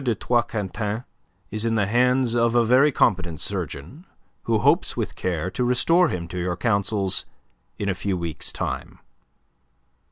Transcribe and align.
des 0.03 0.15
Troiscantins 0.15 1.03
is 1.51 1.63
in 1.63 1.75
the 1.75 1.85
hands 1.85 2.33
of 2.35 2.55
a 2.55 2.65
very 2.65 2.91
competent 2.91 3.39
surgeon 3.39 4.03
who 4.45 4.57
hopes 4.57 4.97
with 4.97 5.15
care 5.15 5.51
to 5.51 5.63
restore 5.63 6.07
him 6.07 6.27
to 6.27 6.39
your 6.39 6.57
councils 6.57 7.27
in 7.77 7.87
a 7.87 7.93
few 7.93 8.17
weeks' 8.17 8.51
time." 8.51 8.97